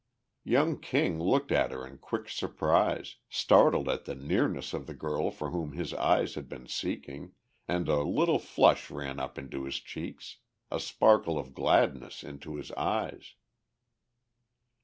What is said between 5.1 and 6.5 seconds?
for whom his eyes had